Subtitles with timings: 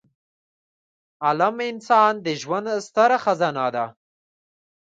[1.27, 3.85] علمد انسان د ژوند ستره خزانه ده.